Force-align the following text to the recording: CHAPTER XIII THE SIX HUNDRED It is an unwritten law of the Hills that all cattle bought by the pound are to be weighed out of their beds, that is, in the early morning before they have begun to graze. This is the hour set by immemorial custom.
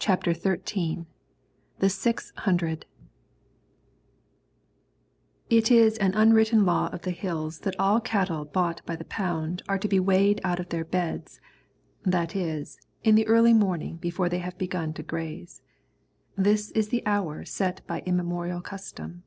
CHAPTER 0.00 0.34
XIII 0.34 1.06
THE 1.78 1.88
SIX 1.88 2.32
HUNDRED 2.38 2.86
It 5.48 5.70
is 5.70 5.96
an 5.98 6.12
unwritten 6.14 6.66
law 6.66 6.88
of 6.88 7.02
the 7.02 7.12
Hills 7.12 7.60
that 7.60 7.78
all 7.78 8.00
cattle 8.00 8.44
bought 8.46 8.84
by 8.84 8.96
the 8.96 9.04
pound 9.04 9.62
are 9.68 9.78
to 9.78 9.86
be 9.86 10.00
weighed 10.00 10.40
out 10.42 10.58
of 10.58 10.70
their 10.70 10.84
beds, 10.84 11.40
that 12.02 12.34
is, 12.34 12.80
in 13.04 13.14
the 13.14 13.28
early 13.28 13.54
morning 13.54 13.94
before 13.98 14.28
they 14.28 14.38
have 14.40 14.58
begun 14.58 14.92
to 14.94 15.04
graze. 15.04 15.62
This 16.36 16.72
is 16.72 16.88
the 16.88 17.06
hour 17.06 17.44
set 17.44 17.86
by 17.86 18.00
immemorial 18.00 18.60
custom. 18.60 19.22